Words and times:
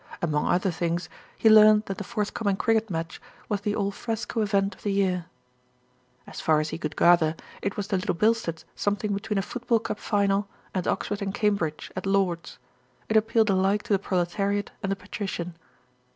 Among 0.19 0.47
other 0.47 0.71
things, 0.71 1.09
he 1.37 1.47
learned 1.47 1.85
that 1.85 1.99
the 1.99 2.03
forthcoming 2.03 2.55
cricket 2.55 2.89
match 2.89 3.21
was 3.47 3.61
the 3.61 3.75
al 3.75 3.91
fresco 3.91 4.41
event 4.41 4.73
of 4.73 4.81
the 4.81 4.91
year. 4.91 5.27
As 6.25 6.41
far 6.41 6.59
as 6.59 6.69
he 6.69 6.79
could 6.79 6.95
gather, 6.95 7.35
it 7.61 7.77
was 7.77 7.87
to 7.89 7.97
Little 7.97 8.15
Bilstead 8.15 8.63
something 8.73 9.13
between 9.13 9.37
a 9.37 9.43
Football 9.43 9.77
Cup 9.77 9.99
Final 9.99 10.47
and 10.73 10.87
Oxford 10.87 11.21
and 11.21 11.35
Cambridge 11.35 11.91
at 11.95 12.07
Lord's 12.07 12.57
it 13.09 13.15
appealed 13.15 13.51
alike 13.51 13.83
to 13.83 13.93
the 13.93 13.99
proletariat 13.99 14.71
and 14.81 14.91
the 14.91 14.95
patrician. 14.95 15.55